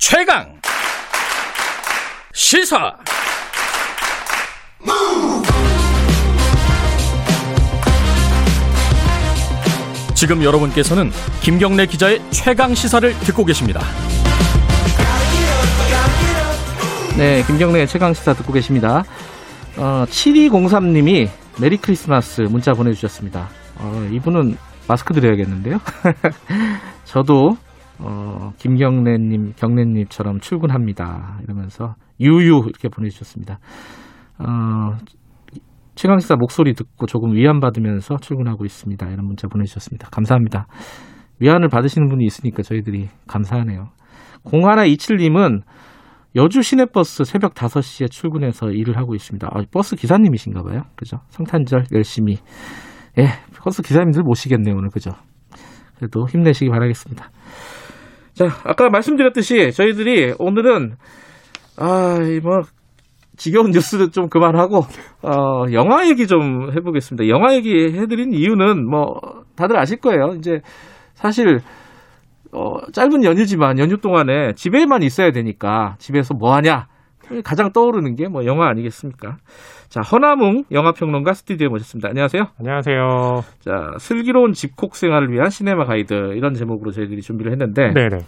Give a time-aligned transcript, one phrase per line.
[0.00, 0.58] 최강
[2.32, 2.96] 시사
[10.14, 11.10] 지금 여러분께서는
[11.42, 13.82] 김경래 기자의 최강 시사를 듣고 계십니다.
[17.18, 19.04] 네, 김경래 최강 시사 듣고 계십니다.
[19.76, 21.28] 어, 7203님이
[21.60, 23.50] 메리 크리스마스 문자 보내주셨습니다.
[23.76, 24.56] 어, 이분은
[24.88, 25.78] 마스크 드려야겠는데요.
[27.04, 27.58] 저도
[28.02, 31.40] 어, 김경래님, 경래님처럼 출근합니다.
[31.44, 33.58] 이러면서 유유 이렇게 보내주셨습니다.
[34.38, 34.96] 어,
[35.94, 39.06] 최강시사 목소리 듣고 조금 위안받으면서 출근하고 있습니다.
[39.06, 40.08] 이런 문자 보내주셨습니다.
[40.10, 40.66] 감사합니다.
[41.40, 43.88] 위안을 받으시는 분이 있으니까 저희들이 감사하네요.
[44.44, 45.62] 0127님은
[46.36, 49.48] 여주 시내버스 새벽 5시에 출근해서 일을 하고 있습니다.
[49.52, 50.82] 아, 버스 기사님이신가 봐요.
[50.96, 51.18] 그죠?
[51.28, 52.36] 성탄절 열심히.
[53.18, 53.26] 예,
[53.62, 54.90] 버스 기사님들 모시겠네요, 오늘.
[54.90, 55.10] 그죠?
[55.96, 57.30] 그래도 힘내시기 바라겠습니다.
[58.40, 60.94] 자, 아까 말씀드렸듯이 저희들이 오늘은
[61.76, 62.62] 아, 뭐
[63.36, 64.86] 지겨운 뉴스도 좀 그만하고
[65.20, 67.28] 어, 영화 얘기 좀 해보겠습니다.
[67.28, 69.20] 영화 얘기 해드린 이유는 뭐
[69.56, 70.36] 다들 아실 거예요.
[70.38, 70.60] 이제
[71.12, 71.58] 사실
[72.50, 76.86] 어, 짧은 연휴지만 연휴 동안에 집에만 있어야 되니까 집에서 뭐 하냐
[77.44, 79.36] 가장 떠오르는 게 뭐 영화 아니겠습니까?
[79.88, 82.08] 자 허나뭉 영화평론가 스튜디오에 모셨습니다.
[82.08, 82.42] 안녕하세요.
[82.58, 83.42] 안녕하세요.
[83.60, 88.18] 자 슬기로운 집콕 생활을 위한 시네마 가이드 이런 제목으로 저희들이 준비를 했는데 네네.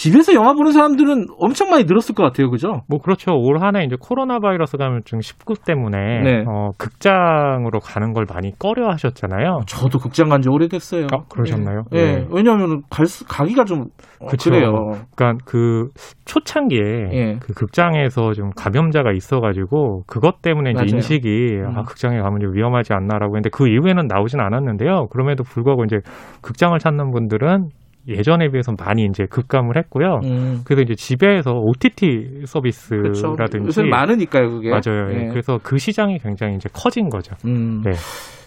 [0.00, 2.80] 집에서 영화 보는 사람들은 엄청 많이 늘었을 것 같아요, 그죠?
[2.88, 3.32] 뭐 그렇죠.
[3.34, 6.44] 올 한해 이제 코로나 바이러스 감염증 19 때문에 네.
[6.48, 9.60] 어, 극장으로 가는 걸 많이 꺼려 하셨잖아요.
[9.66, 11.08] 저도 극장 간 지 오래됐어요.
[11.12, 11.82] 아, 그러셨나요?
[11.92, 12.16] 예, 네.
[12.20, 12.26] 네.
[12.32, 13.88] 왜냐하면 갈 수- 가기가 좀
[14.20, 14.26] 어.
[14.42, 14.92] 그래요.
[15.14, 15.88] 그러니까 그
[16.24, 16.80] 초창기에
[17.12, 17.36] 예.
[17.40, 20.94] 그 극장에서 좀 감염자가 있어가지고 그것 때문에 이제 맞아요.
[20.94, 21.76] 인식이 음.
[21.76, 25.08] 아 극장에 가면 좀 위험하지 않나라고 했는데 그 이후에는 나오진 않았는데요.
[25.10, 25.98] 그럼에도 불구하고 이제
[26.40, 27.68] 극장을 찾는 분들은
[28.10, 30.20] 예전에 비해서 많이 이제 급감을 했고요.
[30.24, 32.42] 음, 그래서 이제 집에서 OTT.
[32.46, 34.70] 서비스라든지 요새 많으니까요, 그게.
[34.70, 35.12] 맞아요.
[35.12, 35.24] 예.
[35.24, 35.28] 예.
[35.28, 37.34] 그래서 그 시장이 굉장히 이제 커진 거죠.
[37.46, 37.92] 음, 네.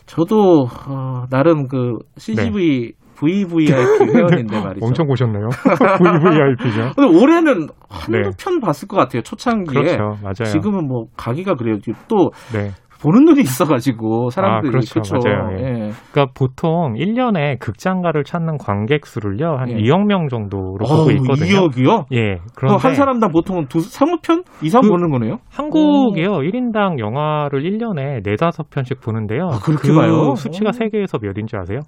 [0.06, 3.72] 저도 어, 나름 그 CGV VVIP
[4.14, 4.80] 회원인데 말이죠.
[4.80, 4.86] 네.
[4.86, 5.48] 엄청 보셨네요.
[6.00, 6.92] VVIP죠.
[6.96, 8.30] 근데 올해는 한두 네.
[8.38, 9.22] 편 봤을 것 같아요.
[9.22, 9.74] 초창기에.
[9.82, 10.18] 그렇죠.
[10.22, 10.46] 맞아요.
[10.52, 11.78] 지금은 뭐 가기가 그래요.
[12.08, 12.72] 또 네.
[13.04, 15.02] 보는 눈이 있어가지고 사람들이 아, 그렇죠.
[15.02, 15.16] 그쵸?
[15.22, 15.58] 맞아요.
[15.60, 15.64] 예.
[15.64, 15.92] 예.
[16.12, 19.58] 그러니까 보통 1년에 극장가를 찾는 관객 수를요.
[19.58, 19.76] 한 예.
[19.76, 21.68] 2억 명 정도로 보고 있거든요.
[21.68, 22.06] 2억이요?
[22.14, 22.20] 예.
[22.56, 25.38] 그럼 그런데 한 사람당 보통 두, 3편 이상 그- 보는 거네요?
[25.52, 26.30] 한국이요.
[26.40, 29.48] 1인당 영화를 1년에 4, 5편씩 보는데요.
[29.52, 30.36] 아, 그렇게 그 봐요?
[30.36, 30.72] 수치가 오.
[30.72, 31.80] 세계에서 몇인지 아세요?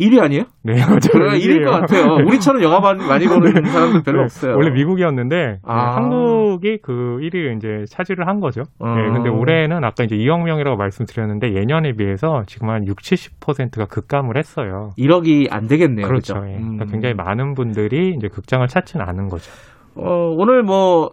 [0.00, 0.44] 1위 아니에요?
[0.62, 0.98] 네, 맞아요.
[1.12, 2.14] 그래, 1위일 것 같아요.
[2.26, 4.54] 우리처럼 영화 많이, 보는 사람들 별로 네, 없어요.
[4.56, 5.74] 원래 미국이었는데 아.
[5.74, 8.62] 네, 한국이 그 1위 이제 차지를 한 거죠.
[8.78, 8.94] 어.
[8.94, 14.36] 네, 근데 올해는 아까 이제 2억 명이라고 말씀드렸는데 예년에 비해서 지금 한 60, 70%가 급감을
[14.36, 14.90] 했어요.
[14.98, 16.06] 1억이 안 되겠네요.
[16.06, 16.34] 그렇죠.
[16.34, 16.46] 그죠?
[16.48, 16.56] 예.
[16.56, 16.76] 음.
[16.76, 19.50] 그러니까 굉장히 많은 분들이 이제 극장을 찾지는 않은 거죠.
[19.94, 21.12] 어, 오늘 뭐,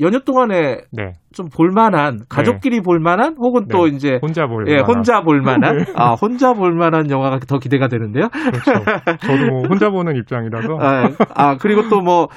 [0.00, 1.12] 연휴 동안에 네.
[1.32, 3.96] 좀 볼만한, 가족끼리 볼만한, 혹은 또 네.
[3.96, 4.88] 이제, 혼자 볼 예, 만한.
[4.88, 5.84] 혼자 볼만한, 네.
[5.96, 8.28] 아, 혼자 볼만한 영화가 더 기대가 되는데요.
[8.28, 8.84] 그렇죠.
[9.20, 12.28] 저도 뭐 혼자 보는 입장이라서 아, 아, 그리고 또 뭐,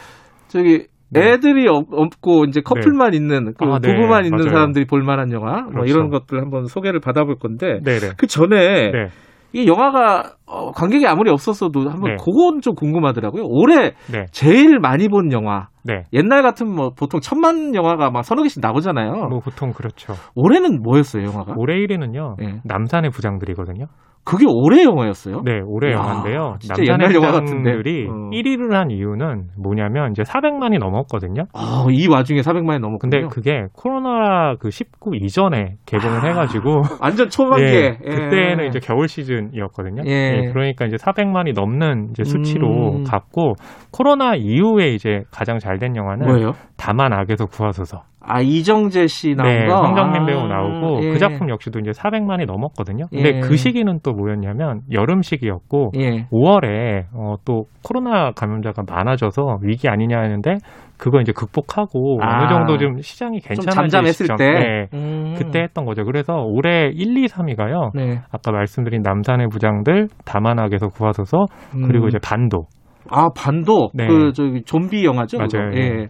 [0.47, 1.33] 저기, 네.
[1.33, 1.85] 애들이 없,
[2.21, 3.93] 고 이제 커플만 있는, 그 아, 네.
[3.93, 4.49] 부부만 있는 맞아요.
[4.49, 5.93] 사람들이 볼만한 영화, 뭐 그렇죠.
[5.93, 8.13] 이런 것들 한번 소개를 받아볼 건데, 네네.
[8.17, 9.07] 그 전에, 네.
[9.53, 12.15] 이 영화가 어, 관객이 아무리 없었어도 한번 네.
[12.23, 13.43] 그건 좀 궁금하더라고요.
[13.47, 14.27] 올해 네.
[14.31, 15.67] 제일 많이 본 영화.
[15.83, 16.03] 네.
[16.13, 19.27] 옛날 같은 뭐 보통 천만 영화가 막 서너 개씩 나오잖아요.
[19.29, 20.13] 뭐 보통 그렇죠.
[20.35, 21.53] 올해는 뭐였어요, 영화가?
[21.57, 22.35] 올해 1위는요.
[22.37, 22.61] 네.
[22.63, 23.85] 남산의 부장들이거든요.
[24.23, 25.41] 그게 올해 영화였어요?
[25.43, 26.55] 네, 올해 야, 영화인데요.
[26.59, 27.71] 진짜 옛날 영화 같은데.
[27.73, 28.29] 부장들이 어.
[28.29, 31.45] 1위를 한 이유는 뭐냐면 이제 400만이 넘었거든요.
[31.53, 32.99] 어, 이 와중에 400만이 넘었군요.
[32.99, 37.97] 근데 그게 코로나 그 19 이전에 개봉을 아, 해가지고 완전 초반기에.
[38.05, 40.03] 예, 그때는 이제 겨울 시즌이었거든요.
[40.05, 40.51] 예.
[40.53, 43.03] 그러니까 이제 400만이 넘는 이제 수치로 음.
[43.03, 43.55] 갔고
[43.91, 46.51] 코로나 이후에 이제 가장 잘된 영화는 뭐예요?
[46.77, 48.03] 다만 악에서 구하소서.
[48.23, 49.81] 아 이정재 씨 나온 네, 거.
[49.81, 51.09] 황정민 아, 배우 나오고 예.
[51.11, 53.05] 그 작품 역시도 이제 400만이 넘었거든요.
[53.09, 53.39] 근데 예.
[53.39, 56.27] 그 시기는 또 뭐였냐면 여름 시기였고 예.
[56.31, 60.57] 5월에 어, 또 코로나 감염자가 많아져서 위기 아니냐 했는데
[61.01, 62.43] 그거 이제 극복하고 아.
[62.43, 64.51] 어느 정도 좀 시장이 좀 괜찮아질 때.
[64.51, 65.33] 네, 음.
[65.35, 66.05] 그때 했던 거죠.
[66.05, 67.89] 그래서 올해 1, 2, 3위가요.
[67.95, 68.19] 네.
[68.31, 71.45] 아까 말씀드린 남산의 부장들, 다만악에서 구하소서,
[71.87, 72.09] 그리고 음.
[72.09, 72.67] 이제 반도.
[73.11, 74.07] 아 반도 네.
[74.07, 75.37] 그 저기 좀비 영화죠?
[75.37, 75.69] 맞아요.
[75.69, 75.77] 그거?
[75.77, 76.07] 예.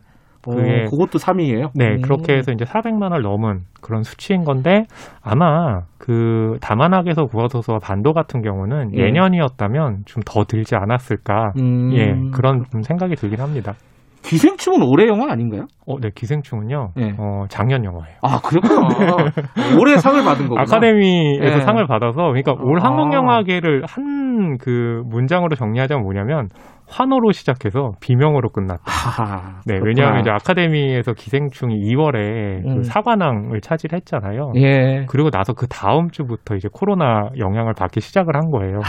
[0.48, 1.70] 어, 그게- 그것도 3위예요.
[1.76, 4.86] 네, 그렇게 해서 이제 400만을 넘은 그런 수치인 건데
[5.24, 9.04] 아마 그 다만악에서 구하소서와 반도 같은 경우는 예.
[9.06, 11.54] 예년이었다면 좀 더 들지 않았을까.
[11.60, 11.92] 음.
[11.94, 13.74] 예, 그런 좀 생각이 들긴 합니다.
[14.24, 15.66] 기생충은 올해 영화 아닌가요?
[15.88, 16.90] 어, 네, 기생충은요.
[17.00, 17.14] 예.
[17.18, 18.18] 어, 작년 영화예요.
[18.22, 18.88] 아 그렇구나.
[19.80, 20.62] 올해 상을 받은 거구나.
[20.62, 21.62] 아카데미에서 예.
[21.62, 22.84] 상을 받아서 그러니까 올 아.
[22.86, 24.22] 한국 영화계를 한
[24.60, 26.48] 그 문장으로 정리하자면 뭐냐면
[26.92, 28.84] 환호로 시작해서 비명으로 끝났다.
[28.86, 29.62] 하하.
[29.66, 29.86] 네, 그렇구나.
[29.86, 32.76] 왜냐하면 이제 아카데미에서 기생충이 2월에 음.
[32.76, 34.54] 그 사관왕을 차지했잖아요.
[34.58, 35.06] 예.
[35.08, 38.82] 그리고 나서 그 다음 주부터 이제 코로나 영향을 받기 시작을 한 거예요.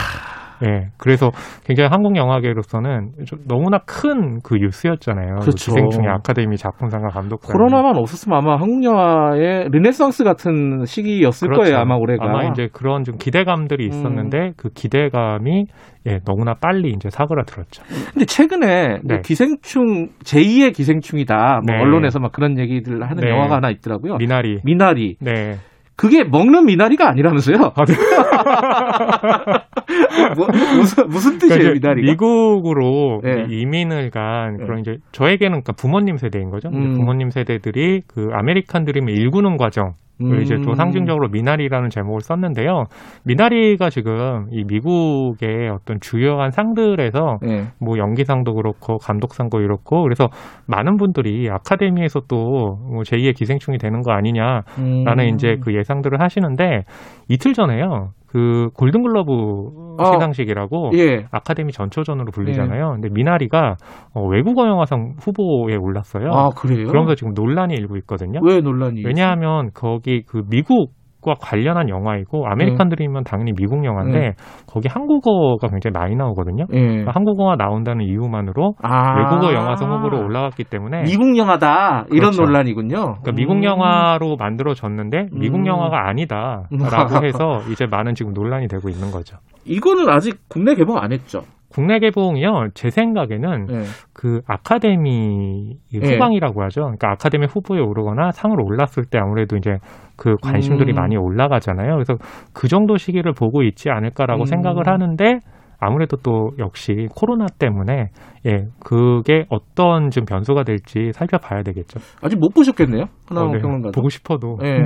[0.62, 1.30] 네, 그래서
[1.64, 5.36] 굉장히 한국 영화계로서는 좀 너무나 큰 그 뉴스였잖아요.
[5.36, 5.72] 그 그렇죠.
[5.72, 7.52] 기생충의 아카데미 작품상과 감독상.
[7.52, 12.24] 코로나만 없었으면 아마 한국 영화의 르네상스 같은 시기였을 거예요, 아마 올해가.
[12.24, 12.38] 그렇죠.
[12.38, 15.66] 아마 이제 그런 좀 기대감들이 있었는데 그 기대감이
[16.06, 17.82] 예, 너무나 빨리 이제 사그라들었죠.
[18.12, 19.20] 근데 최근에 네.
[19.24, 21.60] 기생충 제2의 기생충이다.
[21.66, 21.80] 뭐 네.
[21.80, 23.30] 언론에서 막 그런 얘기들 하는 네.
[23.30, 24.16] 영화가 하나 있더라고요.
[24.16, 24.60] 미나리.
[24.64, 25.16] 미나리.
[25.20, 25.56] 네.
[25.96, 27.72] 그게 먹는 미나리가 아니라면서요?
[27.74, 27.94] 아, 네.
[30.36, 30.46] 뭐,
[30.76, 32.10] 무슨 무슨 그러니까 뜻이에요, 이제 미나리가?
[32.12, 33.46] 미국으로 네.
[33.48, 36.68] 이민을 간 그런 이제 저에게는 그러니까 부모님 세대인 거죠.
[36.70, 36.96] 음.
[36.96, 39.94] 부모님 세대들이 그 American dream을 일구는 과정
[40.30, 40.74] 을 이제 또 음.
[40.74, 42.84] 상징적으로 미나리라는 제목을 썼는데요.
[43.24, 47.66] 미나리가 지금 이 미국의 어떤 주요한 상들에서 네.
[47.80, 50.28] 뭐 연기상도 그렇고 감독상도 그렇고 그래서
[50.66, 55.34] 많은 분들이 아카데미에서 또뭐 제2의 기생충이 되는 거 아니냐라는 음.
[55.34, 56.84] 이제 그 예상들을 하시는데
[57.28, 58.10] 이틀 전에요.
[58.32, 60.04] 그 골든글러브 어.
[60.14, 61.26] 시상식이라고 예.
[61.30, 62.92] 아카데미 전초전으로 불리잖아요.
[62.92, 63.76] 근데 미나리가
[64.14, 66.32] 어, 외국어 영화상 후보에 올랐어요.
[66.32, 66.86] 아, 그래요?
[66.86, 68.40] 그러면서 지금 논란이 일고 있거든요.
[68.42, 69.04] 왜 논란이?
[69.04, 70.92] 왜냐하면 거기 그 미국
[71.22, 74.32] 과 관련한 영화이고 아메리칸 드림은 당연히 미국 영화인데 네.
[74.66, 76.66] 거기 한국어가 굉장히 많이 나오거든요.
[76.72, 76.80] 예.
[76.80, 79.16] 그러니까 한국어가 나온다는 이유만으로 아.
[79.18, 82.42] 외국어 영화상 후보로 올라갔기 때문에 미국 영화다 이런 그렇죠.
[82.42, 82.96] 논란이군요.
[82.96, 83.64] 그러니까 미국 음.
[83.64, 85.66] 영화로 만들어졌는데 미국 음.
[85.66, 86.68] 영화가 아니다라고
[87.24, 89.36] 해서 이제 많은 지금 논란이 되고 있는 거죠.
[89.64, 91.42] 이거는 아직 국내 개봉 안 했죠.
[91.72, 92.68] 국내 개봉이요.
[92.74, 93.82] 제 생각에는 예.
[94.12, 96.14] 그 아카데미 네.
[96.14, 96.82] 후광이라고 하죠.
[96.82, 99.78] 그러니까 아카데미 후보에 오르거나 상을 올랐을 때 아무래도 이제
[100.16, 100.96] 그 관심들이 음.
[100.96, 101.94] 많이 올라가잖아요.
[101.94, 102.14] 그래서
[102.52, 104.46] 그 정도 시기를 보고 있지 않을까라고 음.
[104.46, 105.40] 생각을 하는데
[105.84, 108.10] 아무래도 또 역시 코로나 때문에
[108.46, 111.98] 예 그게 어떤 좀 변수가 될지 살펴봐야 되겠죠.
[112.22, 113.06] 아직 못 보셨겠네요.
[113.26, 113.60] 하나만 어, 네.
[113.60, 113.90] 평론가.
[113.92, 114.78] 보고 싶어도 예.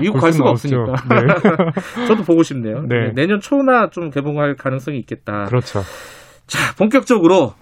[0.00, 0.94] 미국 볼갈 수가 없으니까.
[1.08, 2.06] 네.
[2.08, 2.80] 저도 보고 싶네요.
[2.88, 3.06] 네.
[3.06, 5.44] 네, 내년 초나 좀 개봉할 가능성이 있겠다.
[5.44, 5.80] 그렇죠.
[6.48, 7.52] 자, 본격적으로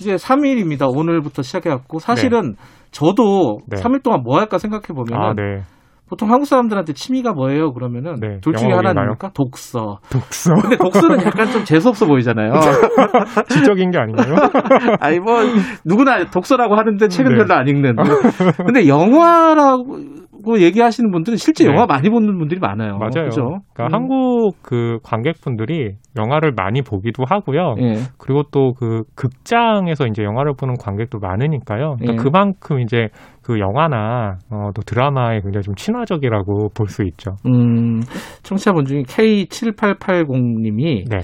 [0.00, 0.88] 이제 3일입니다.
[0.92, 2.56] 오늘부터 시작해갖고 사실은
[2.90, 3.80] 저도 네.
[3.80, 5.62] 3일 동안 뭐 할까 생각해 보면 아, 네.
[6.08, 7.72] 보통 한국 사람들한테 취미가 뭐예요?
[7.72, 9.02] 그러면은 네, 둘 중에 영어 하나 보기인가요?
[9.02, 9.30] 아닙니까?
[9.34, 9.98] 독서.
[10.10, 10.54] 독서.
[10.54, 12.52] 근데 독서는 약간 좀 재수 없어 보이잖아요.
[13.50, 14.34] 지적인 게 아닌가요?
[15.00, 15.40] 아니 뭐
[15.84, 17.36] 누구나 독서라고 하는데 책은 네.
[17.36, 17.96] 별로 안 읽는.
[18.64, 21.70] 근데 영화라고 얘기하시는 분들은 실제 네.
[21.72, 22.96] 영화 많이 보는 분들이 많아요.
[22.96, 23.24] 맞아요.
[23.28, 23.58] 그죠?
[23.74, 23.94] 그러니까 음.
[23.94, 27.74] 한국 그 관객분들이 영화를 많이 보기도 하고요.
[27.80, 27.96] 예.
[28.18, 31.96] 그리고 또 그 극장에서 이제 영화를 보는 관객도 많으니까요.
[31.98, 32.16] 그러니까 예.
[32.16, 33.08] 그만큼 이제
[33.48, 37.36] 그 영화나 어, 또 드라마에 굉장히 좀 친화적이라고 볼 수 있죠.
[37.46, 38.00] 음,
[38.42, 41.18] 청취자분 중에 K7880님이 네.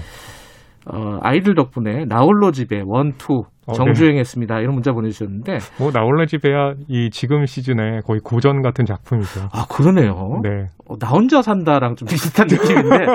[0.91, 4.59] 어, 아이들 덕분에 나홀로 집에 원투 어, 정주행했습니다.
[4.59, 9.49] 이런 문자 보내주셨는데 뭐 나홀로 집에야 이 지금 시즌에 거의 고전 같은 작품이죠.
[9.51, 10.39] 아 그러네요.
[10.43, 10.67] 네.
[10.87, 13.05] 어, 나 혼자 산다랑 좀 비슷한 느낌인데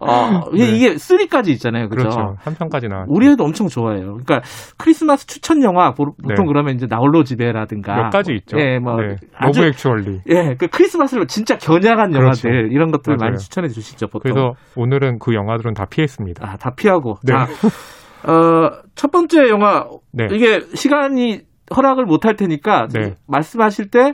[0.00, 0.76] 어, 이게, 네.
[0.76, 1.88] 이게 3까지 있잖아요.
[1.88, 2.02] 그죠?
[2.02, 2.34] 그렇죠.
[2.40, 3.12] 한 편까지 나왔죠.
[3.12, 4.16] 우리 애도 엄청 좋아해요.
[4.24, 4.40] 그러니까
[4.76, 6.52] 크리스마스 추천 영화 보- 보통 네.
[6.52, 8.58] 그러면 이제 나홀로 집에라든가 몇 가지 있죠.
[8.58, 9.16] 예, 뭐 네.
[9.36, 10.20] 아주 러브 액츄얼리.
[10.30, 12.48] 예, 그 크리스마스를 진짜 겨냥한 그렇죠.
[12.48, 13.36] 영화들 이런 것들 많이 맞아요.
[13.38, 14.08] 추천해 주시죠.
[14.08, 14.20] 보통.
[14.32, 16.44] 그래서 오늘은 그 영화들은 다 피했습니다.
[16.44, 17.18] 아, 다 피하고.
[17.22, 17.32] 네.
[17.34, 17.46] 자,
[18.26, 20.26] 어, 첫 번째 영화 네.
[20.32, 21.40] 이게 시간이
[21.74, 23.14] 허락을 못 할 테니까 네.
[23.26, 24.12] 말씀하실 때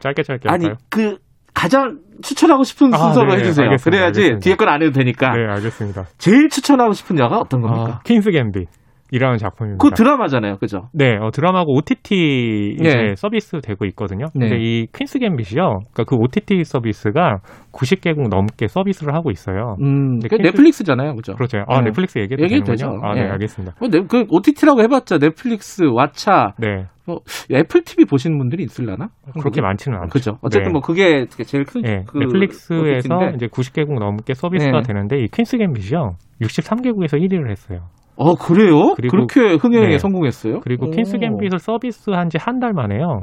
[0.00, 0.78] 짧게 짧게 아니 할까요?
[0.90, 1.18] 그
[1.54, 3.66] 가장 추천하고 싶은 아, 순서로 네, 해주세요.
[3.66, 3.90] 알겠습니다.
[3.90, 4.44] 그래야지 알겠습니다.
[4.44, 5.32] 뒤에 건 안 해도 되니까.
[5.36, 6.06] 네, 알겠습니다.
[6.18, 7.98] 제일 추천하고 싶은 영화 어떤 겁니까?
[7.98, 8.68] 아, 퀸스 갬빗.
[9.12, 9.82] 이라는 작품입니다.
[9.82, 10.88] 그 드라마잖아요, 그죠?
[10.92, 13.14] 네, 어, 드라마고 OTT 이제 네.
[13.16, 14.26] 서비스 되고 있거든요.
[14.34, 14.48] 네.
[14.48, 15.62] 근데 이 퀸스 갬빗이요.
[15.92, 17.36] 그러니까 그 OTT 서비스가
[17.72, 19.76] 90개국 넘게 서비스를 하고 있어요.
[19.80, 21.34] 음, 네, 그 퀸스- 넷플릭스잖아요, 그죠?
[21.34, 21.58] 그렇죠.
[21.68, 21.86] 아, 네.
[21.90, 22.64] 넷플릭스 얘기해도 되는군요.
[22.72, 22.88] 되죠.
[23.02, 23.24] 아, 네, 예.
[23.30, 23.74] 알겠습니다.
[23.78, 26.86] 뭐, 네, 그 OTT라고 해봤자 넷플릭스, 왓챠, 네.
[27.06, 27.20] 뭐
[27.52, 29.08] 애플 TV 보시는 분들이 있을라나?
[29.38, 30.08] 그렇게 많지는 않죠.
[30.10, 30.38] 그죠.
[30.42, 30.72] 어쨌든 네.
[30.72, 33.32] 뭐 그게 제일 큰 네, 그 넷플릭스에서 OTT 인데.
[33.36, 34.82] 이제 90개국 넘게 서비스가 네.
[34.82, 36.16] 되는데 이 퀸스 갬빗이요.
[36.42, 37.82] 63개국에서 1위를 했어요.
[38.16, 38.94] 어 그래요?
[38.96, 39.98] 그리고- 그렇게 흥행에 네.
[39.98, 40.60] 성공했어요?
[40.60, 40.90] 그리고 오.
[40.90, 43.20] 퀸스 갬빗을 서비스한 지 한 달 만에요.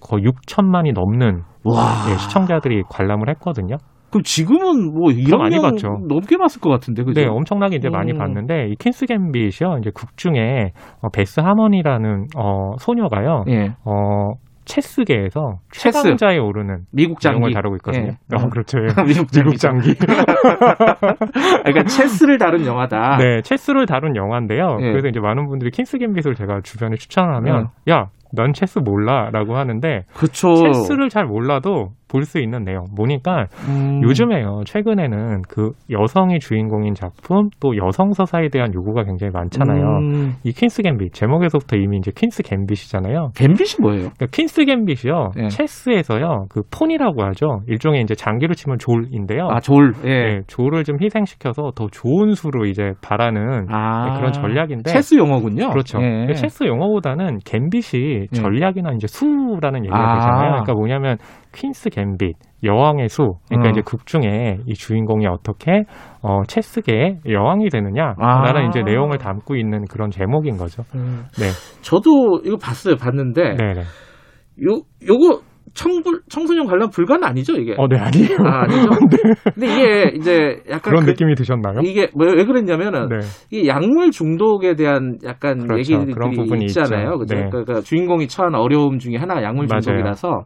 [0.00, 1.82] 거의 6천만이 넘는 와.
[2.10, 3.76] 예, 시청자들이 관람을 했거든요.
[4.10, 5.88] 그럼 지금은 뭐더 1억 많이 명 봤죠.
[6.08, 7.20] 넘게 봤을 것 같은데 그죠?
[7.20, 8.18] 네, 엄청나게 이제 많이 음.
[8.18, 9.78] 봤는데 이 퀸스 갬빗이요.
[9.80, 13.44] 이제 극 중에 어, 베스 하머니라는 어, 소녀가요.
[13.48, 13.68] 예.
[13.84, 14.32] 어,
[14.64, 16.02] 체스계에서 체스.
[16.02, 17.52] 최강자에 오르는 미국 장기.
[17.52, 18.12] 다루고 있거든요.
[18.12, 18.36] 예.
[18.36, 18.78] 어, 그렇죠.
[18.78, 18.86] 예.
[19.06, 19.38] 미국 장기.
[19.40, 19.94] 미국 장기.
[21.64, 23.16] 그러니까 체스를 다룬 영화다.
[23.18, 24.78] 네, 체스를 다룬 영화인데요.
[24.80, 24.90] 예.
[24.90, 30.04] 그래서 이제 많은 분들이 퀸스 갬빗을 제가 주변에 추천을 하면 야, 넌 체스 몰라라고 하는데
[30.14, 30.54] 그렇죠.
[30.54, 32.84] 체스를 잘 몰라도 볼 수 있는 내용.
[32.96, 34.00] 보니까 음.
[34.04, 34.62] 요즘에요.
[34.66, 39.82] 최근에는 그 여성이 주인공인 작품 또 여성 서사에 대한 요구가 굉장히 많잖아요.
[39.98, 40.34] 음.
[40.44, 43.30] 이 퀸스 갬빗 제목에서부터 이미 이제 퀸스 갬빗이잖아요.
[43.34, 44.10] 갬빗이 뭐예요?
[44.16, 45.30] 그러니까 퀸스 갬빗이요.
[45.38, 45.48] 예.
[45.48, 46.46] 체스에서요.
[46.50, 47.60] 그 폰이라고 하죠.
[47.66, 49.48] 일종의 이제 장기로 치면 졸인데요.
[49.50, 49.92] 아, 졸.
[50.04, 50.08] 예.
[50.08, 54.10] 네, 졸을 좀 희생시켜서 더 좋은 수로 이제 바라는 아.
[54.10, 55.70] 네, 그런 전략인데 체스 용어군요.
[55.70, 55.98] 그렇죠.
[56.02, 56.08] 예.
[56.08, 58.26] 근데 체스 용어보다는 갬빗이 예.
[58.34, 60.14] 전략이나 이제 수라는 얘기가 아.
[60.14, 60.50] 되잖아요.
[60.50, 61.16] 그러니까 뭐냐면
[61.52, 63.34] 퀸스 갬빗, 여왕의 수.
[63.48, 63.72] 그러니까 어.
[63.72, 65.84] 이제 극 중에 이 주인공이 어떻게
[66.22, 68.68] 어, 체스계의 여왕이 되느냐라는 아.
[68.68, 70.82] 이제 내용을 담고 있는 그런 제목인 거죠.
[70.94, 71.24] 음.
[71.38, 71.50] 네,
[71.82, 72.96] 저도 이거 봤어요.
[72.96, 73.80] 봤는데 네, 네.
[73.80, 75.40] 요 요거
[75.74, 77.74] 청불 청소년 관람 불가는 아니죠, 이게?
[77.78, 78.36] 어, 네 아니에요.
[78.44, 78.88] 아, 아니죠.
[79.54, 81.80] 근데 이게 이제 약간 그런 그- 느낌이 드셨나요?
[81.84, 83.18] 이게 뭐왜 그랬냐면은 네,
[83.50, 85.78] 이 약물 중독에 대한 약간 그렇죠.
[85.78, 87.18] 얘기들이 그런 부분이 있잖아요.
[87.18, 87.34] 그죠?
[87.34, 87.48] 네.
[87.50, 89.66] 그러니까 주인공이 처한 어려움 중에 하나가 약물.
[89.66, 90.42] 중독이라서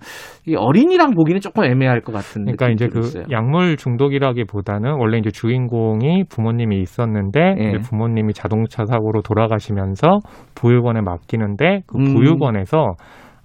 [0.47, 3.25] 이 어린이랑 보기는 조금 애매할 것 같은 그러니까 이제 그 있어요.
[3.31, 7.69] 약물 중독이라기보다는 원래 이제 주인공이 부모님이 있었는데 예.
[7.71, 10.21] 이제 부모님이 자동차 사고로 돌아가시면서
[10.55, 12.15] 보육원에 맡기는데 그 음.
[12.15, 12.95] 보육원에서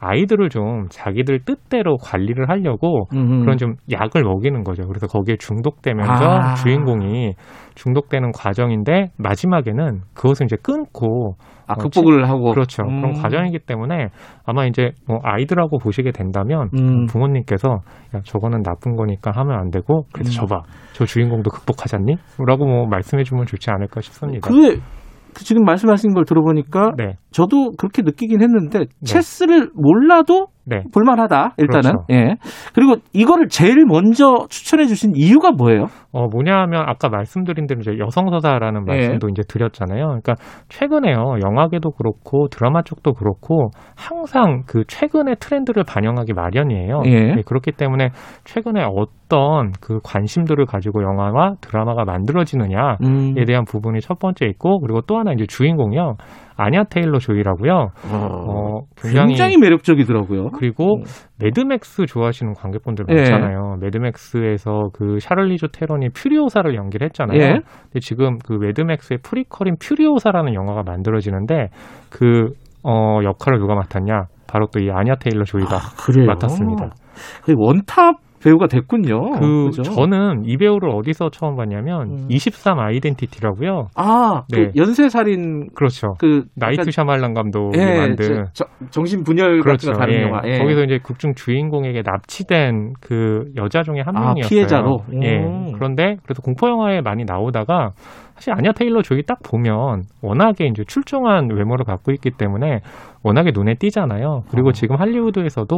[0.04, 3.42] 아이들을 좀 자기들 뜻대로 관리를 하려고 음흠.
[3.42, 4.88] 그런 좀 약을 먹이는 거죠.
[4.88, 6.56] 그래서 거기에 중독되면서 아.
[6.56, 7.34] 주인공이
[7.76, 11.36] 중독되는 과정인데 마지막에는 그것을 이제 끊고
[11.68, 12.84] 아, 어, 극복을 하고 그렇죠.
[12.84, 13.00] 음.
[13.00, 14.08] 그런 과정이기 때문에
[14.44, 17.06] 아마 이제 뭐 아이들하고 보시게 된다면 음.
[17.06, 17.70] 부모님께서
[18.16, 20.48] 야 저거는 나쁜 거니까 하면 안 되고 그래서 음.
[20.48, 20.62] 저봐
[20.94, 22.16] 저 주인공도 극복하잖니?
[22.48, 24.50] 라고 뭐 말씀해주면 좋지 않을까 싶습니다.
[24.50, 24.82] 그게 그
[25.36, 30.84] 지금 말씀하신 걸 들어보니까 네, 저도 그렇게 느끼긴 했는데 체스를 몰라도 네.
[30.94, 32.06] 볼만하다 일단은 그렇죠.
[32.12, 32.36] 예
[32.74, 35.88] 그리고 이거를 제일 먼저 추천해 주신 이유가 뭐예요?
[36.14, 38.92] 어, 뭐냐 하면 아까 말씀드린 대로 이제 여성 서사라는 예.
[38.92, 40.06] 말씀도 이제 드렸잖아요.
[40.06, 40.36] 그러니까
[40.70, 41.36] 최근에요.
[41.44, 47.02] 영화계도 그렇고 드라마 쪽도 그렇고 항상 그 최근의 트렌드를 반영하기 마련이에요.
[47.06, 47.36] 예.
[47.36, 48.10] 네, 그렇기 때문에
[48.44, 53.34] 최근에 어떤 그 관심들을 가지고 영화와 드라마가 만들어지느냐에 음.
[53.48, 56.16] 대한 부분이 첫 번째 있고 그리고 또 하나 이제 주인공이요.
[56.58, 57.88] 아냐 테일러 조이라고요.
[58.12, 60.50] 어, 굉장히, 굉장히 매력적이더라고요.
[60.52, 61.04] 그리고 음.
[61.40, 63.16] 매드맥스 좋아하시는 관객분들 예.
[63.16, 63.78] 많잖아요.
[63.82, 67.40] 매드맥스에서 그 샤를리즈 테론이 퓨리오사를 연기를 했잖아요.
[67.40, 67.48] 예.
[67.54, 71.70] 근데 지금 그 매드맥스의 프리퀄인 퓨리오사라는 영화가 만들어지는데
[72.10, 72.50] 그
[72.84, 74.24] 어, 역할을 누가 맡았냐?
[74.48, 76.28] 바로 또 이 아냐 테일러 조이가 그래요.
[76.28, 76.90] 맡았습니다.
[77.46, 79.32] 거의 원탑 배우가 됐군요.
[79.40, 79.84] 그 그죠?
[79.84, 82.26] 저는 이 배우를 어디서 처음 봤냐면 음.
[82.30, 83.88] 23 아이덴티티라고요.
[83.96, 84.72] 아, 그 네.
[84.76, 86.14] 연쇄살인 그렇죠.
[86.20, 89.92] 그 나이트 약간- 샤말란 감독이 예, 만든 저- 저- 정신 분열 그렇죠.
[89.92, 90.22] 같은 예.
[90.24, 90.42] 영화.
[90.46, 90.58] 예.
[90.60, 94.50] 거기서 이제 극중 주인공에게 납치된 그 여자 중에 한 아, 명이었어요.
[94.50, 94.98] 피해자로?
[95.22, 95.38] 예.
[95.44, 95.72] 음.
[95.74, 97.92] 그런데 그래서 공포 영화에 많이 나오다가
[98.42, 102.80] 사실 아냐 테일러 조이 딱 보면 워낙에 이제 출중한 외모를 갖고 있기 때문에
[103.24, 104.46] 워낙에 눈에 띄잖아요.
[104.50, 104.72] 그리고 어.
[104.72, 105.78] 지금 할리우드에서도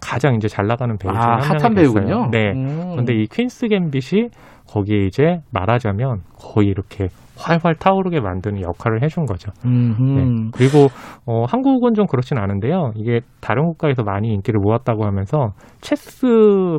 [0.00, 1.74] 가장 이제 잘 나가는 배우 중에 아, 한 핫한.
[1.74, 2.30] 배우군요.
[2.30, 2.52] 네.
[2.52, 2.92] 음.
[2.92, 4.28] 그런데 이 퀸스 갬빗이
[4.72, 9.52] 거기에 이제 말하자면 거의 이렇게 활활 타오르게 만드는 역할을 해준 거죠.
[9.64, 10.50] 네.
[10.52, 10.88] 그리고
[11.26, 12.92] 어, 한국은 좀 그렇진 않은데요.
[12.96, 16.26] 이게 다른 국가에서 많이 인기를 모았다고 하면서 체스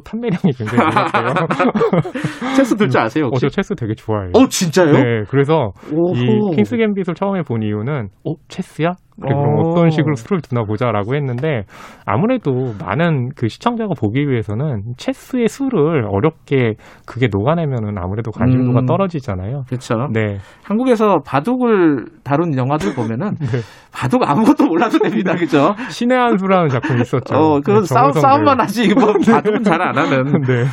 [0.06, 1.34] 판매량이 굉장히 늘었대요.
[2.56, 3.42] 체스 둘 줄 아세요 어, 혹시?
[3.42, 4.32] 저 체스 되게 좋아해요.
[4.36, 4.92] 어, 진짜요?
[4.92, 6.14] 네, 그래서 오호.
[6.16, 8.94] 이 킹스 갬빗을 처음에 본 이유는 어 체스야?
[9.22, 9.70] 그래 그럼 어.
[9.70, 11.64] 어떤 식으로 수를 두나 보자라고 했는데
[12.06, 16.76] 아무래도 많은 그 시청자가 보기 위해서는 체스의 수를 어렵게
[17.06, 18.86] 그게 녹아내면은 아무래도 관심도가 음.
[18.86, 19.64] 떨어지잖아요.
[19.68, 20.08] 그렇죠.
[20.14, 23.60] 네, 한국에서 바둑을 다룬 영화들 보면은 네.
[23.92, 25.76] 바둑 아무것도 몰라도 됩니다, 그죠?
[25.90, 27.36] 신의 한 수라는 작품이 있었죠.
[27.36, 28.60] 어, 그건 네, 싸움 싸움만.
[28.62, 30.42] 하지 뭐 바둑은 잘 안 하는.
[30.48, 30.64] 네,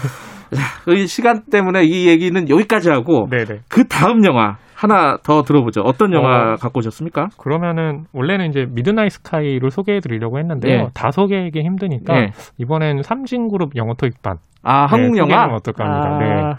[0.85, 3.61] 그 시간 때문에 이 얘기는 여기까지 하고 네, 네.
[3.68, 5.80] 그 다음 영화 하나 더 들어보죠.
[5.80, 6.54] 어떤 영화 어.
[6.61, 7.28] 갖고 오셨습니까?
[7.38, 10.73] 그러면은 원래는 이제 미드나잇 스카이를 소개해 드리려고 했는데요.
[10.75, 10.87] 예.
[10.95, 12.26] 다 소개하기 힘드니까 예.
[12.59, 14.37] 이번엔 삼진그룹 영어 토익반.
[14.62, 15.28] 아, 한국 네, 영화.
[15.30, 16.18] 소개하면 어떨까 합니다.
[16.18, 16.42] 네.
[16.42, 16.56] 아,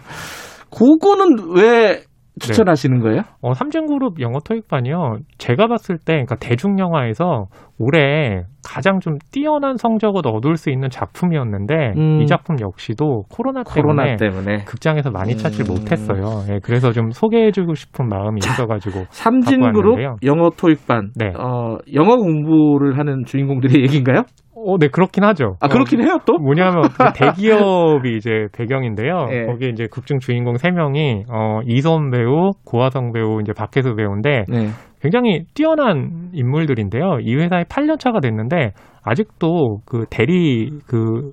[0.71, 2.01] 그거는 왜
[2.39, 3.22] 추천하시는 거예요?
[3.41, 5.17] 어, 삼진그룹 영어 토익반이요.
[5.38, 7.46] 제가 봤을 때, 그러니까 대중 영화에서
[7.79, 12.22] 올해 가장 좀 뛰어난 성적을 얻을 수 있는 작품이었는데 음.
[12.22, 15.74] 이 작품 역시도 코로나 때문에 코로나 때문에 극장에서 많이 찾지 음.
[15.74, 16.44] 못했어요.
[16.53, 20.00] 예, 그래서 좀 소개해주고 싶은 마음이 있어가지고 삼진그룹.
[20.25, 21.12] 영어 토익반.
[21.15, 21.32] 네.
[21.38, 24.24] 어, 영어 공부를 하는 주인공들의 얘기인가요?
[24.67, 25.55] 어, 네 그렇긴 하죠.
[25.62, 26.38] 아, 그렇긴 어, 해요, 또?
[26.38, 29.27] 뭐냐면 그 대기업이 이제 배경인데요.
[29.31, 29.45] 예.
[29.45, 34.67] 거기에 이제 극중 주인공 세 명이 어, 이선 배우, 고화성 배우, 이제 박혜수 배우인데 네.
[35.01, 37.19] 굉장히 뛰어난 인물들인데요.
[37.21, 41.31] 이 회사에 8년 차가 됐는데 아직도 그 대리 그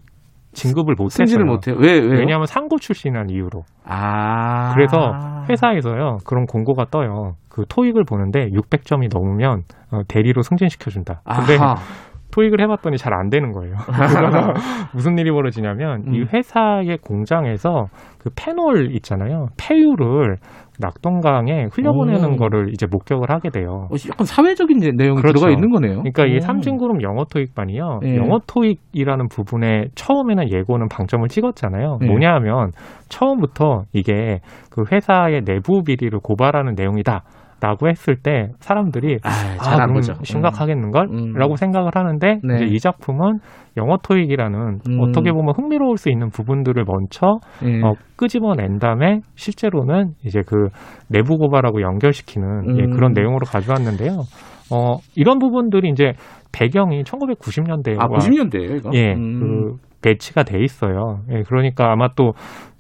[0.53, 1.53] 진급을 못 승진을 했어요.
[1.53, 1.77] 못해요.
[1.79, 2.21] 왜, 왜요?
[2.21, 3.63] 왜냐하면 상고 출신이라는 이유로.
[3.85, 4.73] 아.
[4.75, 5.13] 그래서
[5.51, 7.33] 회사에서요 그런 공고가 떠요.
[7.49, 11.23] 그 토익을 보는데 600점이 넘으면 어, 대리로 승진시켜 준다.
[11.25, 11.77] 근데 아하.
[12.35, 13.77] 토익을 해봤더니 잘 안 되는 거예요.
[13.87, 14.53] 그래서
[14.93, 16.27] 무슨 일이 벌어지냐면 이 음.
[16.33, 17.87] 회사의 공장에서
[18.19, 19.47] 그 페놀 있잖아요.
[19.57, 20.39] 폐유를
[20.81, 22.37] 낙동강에 흘려보내는 오.
[22.37, 23.87] 거를 이제 목격을 하게 돼요.
[23.91, 25.39] 어, 약간 사회적인 내용이 그렇죠.
[25.39, 25.99] 들어가 있는 거네요.
[25.99, 26.41] 그러니까 이 오.
[26.41, 28.01] 삼진그룹 영어 토익반이요.
[28.05, 28.17] 예.
[28.17, 31.99] 영어 토익이라는 부분에 처음에는 예고는 방점을 찍었잖아요.
[32.03, 32.07] 예.
[32.07, 32.73] 뭐냐 하면
[33.09, 37.23] 처음부터 이게 그 회사의 내부 비리를 고발하는 내용이다.
[37.61, 40.15] 라고 했을 때 사람들이 아, 아, 잘안 그럼 보죠.
[40.23, 41.09] 심각하겠는걸?
[41.11, 41.33] 음.
[41.35, 42.55] 라고 생각을 하는데 네.
[42.57, 43.39] 이제 이 작품은
[43.77, 45.01] 영어 토익이라는 음.
[45.01, 47.69] 어떻게 보면 흥미로울 수 있는 부분들을 먼저 음.
[47.69, 47.83] 예.
[47.83, 50.69] 어, 끄집어낸 다음에 실제로는 이제 그
[51.09, 52.91] 내부 고발하고 연결시키는 예, 음.
[52.91, 54.13] 그런 내용으로 가져왔는데요.
[54.73, 56.13] 어, 이런 부분들이 이제
[56.53, 58.91] 배경이 1990년대와 아, 90년대예요, 이거?
[58.95, 59.41] 예, 음.
[59.41, 61.21] 그 배치가 돼 있어요.
[61.31, 62.33] 예, 그러니까 아마 또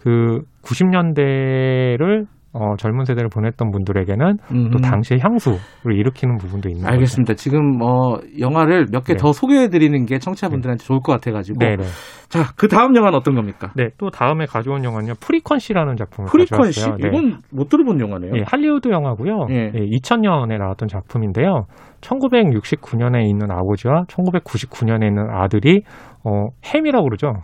[0.04, 4.70] 그 90년대를 어, 젊은 세대를 보냈던 분들에게는 음.
[4.70, 5.58] 또 당시의 향수를
[5.92, 7.34] 일으키는 부분도 있는 알겠습니다.
[7.34, 9.16] 지금 뭐 영화를 몇개 네.
[9.16, 11.58] 더 소개해 드리는 게 청취자분들한테 좋을 것 같아 가지고.
[11.58, 11.68] 거죠.
[11.68, 11.82] 네네.
[12.28, 13.72] 자, 그 다음 영화는 어떤 겁니까?
[13.74, 15.14] 네, 또 다음에 가져온 영화는요.
[15.20, 16.80] 프리퀀시라는 작품을 프리퀀시?
[16.80, 16.96] 가져왔어요.
[16.96, 17.08] 네.
[17.08, 18.32] 이건 못 들어본 영화네요.
[18.36, 19.46] 예, 할리우드 영화고요.
[19.50, 19.72] 예.
[19.74, 21.66] 예, 2000년에 나왔던 작품인데요.
[22.04, 25.82] 1969년에 있는 아버지와 1999년에 있는 아들이
[26.24, 27.34] 어, 햄이라고 그러죠.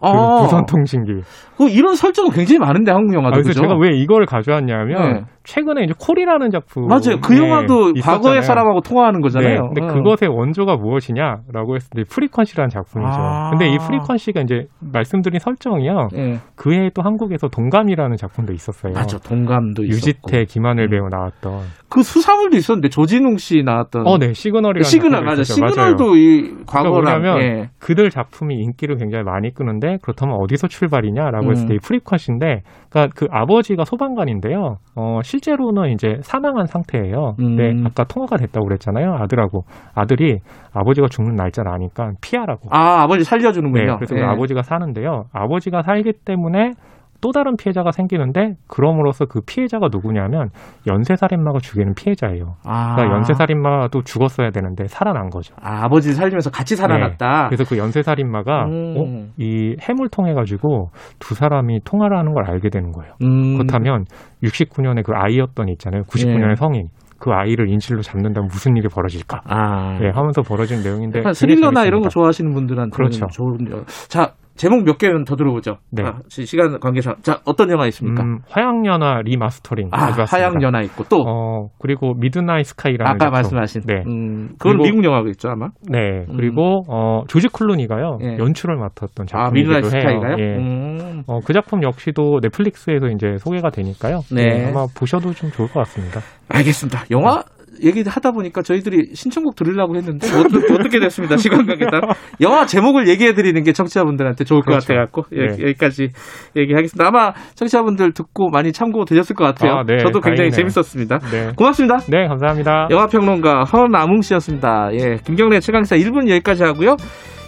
[0.00, 1.12] 그 아, 무선 통신기.
[1.58, 3.60] 그 이런 설정은 굉장히 많은데 한국 아, 영화도 그래서 그죠?
[3.62, 5.20] 제가 왜 이걸 가져왔냐면 네.
[5.44, 7.18] 최근에 이제 콜이라는 작품 맞아요.
[7.22, 9.70] 그 영화도 과거의 사람하고 통화하는 거잖아요.
[9.74, 9.86] 네, 근데 어.
[9.86, 13.12] 그것의 원조가 무엇이냐라고 했을 때 프리퀀시라는 작품이죠.
[13.12, 13.50] 아.
[13.50, 16.08] 근데 이 프리퀀시가 이제 말씀드린 설정이요.
[16.14, 16.38] 예.
[16.56, 18.92] 그 해에 또 한국에서 동감이라는 작품도 있었어요.
[18.92, 19.18] 맞죠.
[19.18, 19.94] 동감도 있었고.
[19.94, 20.90] 유지태, 김하늘 음.
[20.90, 21.80] 배우 나왔던.
[21.88, 25.42] 그 수사물도 있었는데 조진웅 씨 나왔던 어, 네, 시그널이라는 시그널 맞아.
[25.42, 25.54] 있었죠.
[25.66, 26.16] 시그널도 맞아요.
[26.16, 27.68] 이 과거랑 뭐냐면 예.
[27.80, 31.68] 그들 작품이 인기를 굉장히 많이 끄는데 그렇다면 어디서 출발이냐라고 했을 음.
[31.68, 34.76] 때이 프리컷인데 그러니까 그 아버지가 소방관인데요.
[34.94, 37.34] 어 실제로는 이제 사망한 상태예요.
[37.36, 37.84] 근데 음.
[37.86, 39.14] 아까 통화가 됐다고 그랬잖아요.
[39.14, 39.62] 아들하고
[39.94, 40.38] 아들이
[40.72, 42.68] 아버지가 죽는 날짜를 아니까 피하라고.
[42.70, 43.96] 아 아버지 네, 살려주는군요.
[43.96, 44.20] 그래서 예.
[44.20, 45.24] 그 아버지가 사는데요.
[45.32, 46.72] 아버지가 살기 때문에
[47.20, 50.48] 또 다른 피해자가 생기는데 그럼으로써 그 피해자가 누구냐면
[50.86, 52.56] 연쇄살인마가 죽이는 피해자예요.
[52.64, 52.94] 아.
[52.94, 55.54] 그러니까 연쇄살인마도 죽었어야 되는데 살아난 거죠.
[55.60, 57.48] 아, 아버지를 살리면서 같이 살아났다.
[57.48, 58.94] 그래서 그 연쇄살인마가 음.
[58.96, 59.28] 어?
[59.38, 63.12] 이 해물 통해 가지고 두 사람이 통화를 하는 걸 알게 되는 거예요.
[63.22, 63.56] 음.
[63.58, 64.04] 그렇다면
[64.42, 66.02] 69년에 그 아이였던 애 있잖아요.
[66.04, 66.54] 99년의 예.
[66.56, 66.88] 성인.
[67.18, 69.42] 그 아이를 인질로 잡는다면 무슨 일이 벌어질까?
[69.44, 69.98] 아.
[70.02, 72.08] 예, 하면서 벌어진 내용인데 스릴러나 이런 거.
[72.08, 73.26] 좋아하시는 분들한테 그렇죠.
[73.26, 75.78] 좋은 영- 자 제목 몇 개는 더 들어보죠.
[75.90, 76.02] 네.
[76.04, 78.22] 아, 시- 시간 관계상 자 어떤 영화 있습니까?
[78.22, 80.36] 음, 화양연화 리마스터링 아 가져왔습니다.
[80.36, 83.32] 화양 연화 있고 또 어, 그리고 미드나잇 스카이라는 아까 작품.
[83.32, 84.02] 말씀하신 네.
[84.06, 85.68] 음, 그건 그리고- 미국 영화겠죠 아마.
[85.88, 86.26] 네.
[86.28, 86.36] 음.
[86.36, 88.18] 그리고 어, 조지 클루니가요.
[88.22, 88.36] 예.
[88.36, 90.00] 연출을 맡았던 아 작품이기도 미드나잇 해요.
[90.02, 90.36] 스카이가요?
[90.38, 90.56] 예.
[90.58, 91.22] 음.
[91.26, 94.20] 어, 그 작품 역시도 넷플릭스에서 이제 소개가 되니까요.
[94.30, 94.42] 네.
[94.42, 96.20] 예, 아마 보셔도 좀 좋을 것 같습니다.
[96.50, 97.04] 알겠습니다.
[97.10, 97.42] 영화
[97.82, 101.36] 얘기하다 보니까 저희들이 신청곡 들으려고 했는데 어떻게, 어떻게 됐습니다.
[101.36, 102.00] 시간 관계상
[102.40, 104.88] 영화 제목을 얘기해 드리는 게 청취자분들한테 좋을 것 그렇죠.
[104.88, 105.62] 같아 갖고 예, 네.
[105.62, 106.08] 여기까지
[106.56, 107.06] 얘기하겠습니다.
[107.06, 109.72] 아마 청취자분들 듣고 많이 참고 되셨을 것 같아요.
[109.72, 109.98] 아, 네.
[109.98, 110.70] 저도 굉장히 다행이네요.
[110.70, 111.18] 재밌었습니다.
[111.30, 111.52] 네.
[111.56, 111.98] 고맙습니다.
[112.08, 112.88] 네, 감사합니다.
[112.90, 114.90] 영화 평론가 허남웅 씨였습니다.
[114.92, 116.96] 예, 김경래 최강사 1분 여기까지 하고요.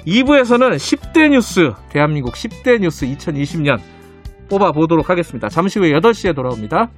[0.06, 3.78] 2부에서는 10대 뉴스, 대한민국 10대 뉴스 2020년
[4.50, 5.48] 뽑아 보도록 하겠습니다.
[5.48, 6.90] 잠시 후에 8시에 돌아옵니다.